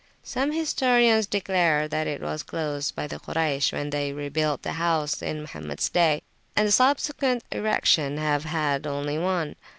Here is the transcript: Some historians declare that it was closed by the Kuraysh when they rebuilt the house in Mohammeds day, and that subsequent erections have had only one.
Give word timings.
Some 0.23 0.51
historians 0.51 1.27
declare 1.27 1.87
that 1.87 2.07
it 2.07 2.21
was 2.23 2.41
closed 2.41 2.95
by 2.95 3.05
the 3.05 3.19
Kuraysh 3.19 3.71
when 3.71 3.91
they 3.91 4.11
rebuilt 4.13 4.63
the 4.63 4.71
house 4.71 5.21
in 5.21 5.43
Mohammeds 5.45 5.89
day, 5.93 6.23
and 6.55 6.67
that 6.67 6.71
subsequent 6.71 7.43
erections 7.51 8.19
have 8.19 8.43
had 8.45 8.87
only 8.87 9.19
one. 9.19 9.55